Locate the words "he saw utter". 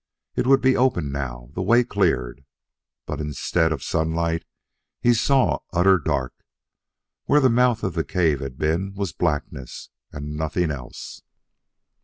4.99-5.99